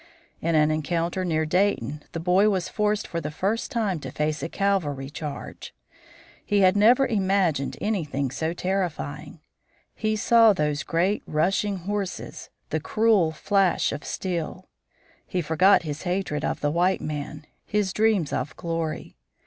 In 0.41 0.55
an 0.55 0.71
encounter 0.71 1.23
near 1.23 1.45
Dayton 1.45 2.01
the 2.13 2.19
boy 2.19 2.49
was 2.49 2.67
forced 2.69 3.07
for 3.07 3.21
the 3.21 3.29
first 3.29 3.69
time 3.69 3.99
to 3.99 4.09
face 4.09 4.41
a 4.41 4.49
cavalry 4.49 5.11
charge. 5.11 5.75
He 6.43 6.61
had 6.61 6.75
never 6.75 7.05
imagined 7.05 7.77
anything 7.79 8.31
so 8.31 8.51
terrifying. 8.51 9.41
He 9.93 10.15
saw 10.15 10.53
those 10.53 10.81
great, 10.81 11.21
rushing 11.27 11.77
horses, 11.85 12.49
the 12.71 12.79
cruel 12.79 13.31
flash 13.31 13.91
of 13.91 14.03
steel. 14.03 14.69
He 15.27 15.39
forgot 15.39 15.83
his 15.83 16.01
hatred 16.01 16.43
of 16.43 16.61
the 16.61 16.71
white 16.71 17.01
man, 17.01 17.45
his 17.63 17.93
dreams 17.93 18.33
of 18.33 18.55
glory. 18.55 19.17